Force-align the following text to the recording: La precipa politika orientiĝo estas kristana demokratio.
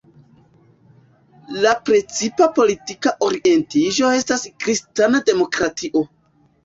La 1.65 1.73
precipa 1.89 2.47
politika 2.57 3.13
orientiĝo 3.29 4.09
estas 4.23 4.47
kristana 4.65 5.21
demokratio. 5.33 6.03